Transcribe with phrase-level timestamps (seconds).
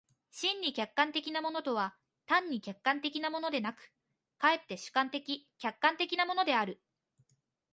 [0.31, 1.95] 真に客観的なものとは
[2.25, 3.93] 単に客観的なものでなく、
[4.39, 6.81] 却って主観的・客観的なものである。